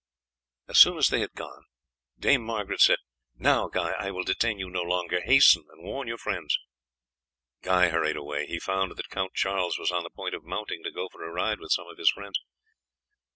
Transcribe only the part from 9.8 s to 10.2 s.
on the